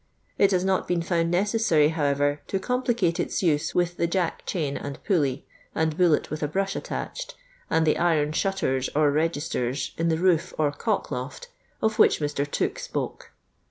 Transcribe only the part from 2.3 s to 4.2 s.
to com plicate its use with the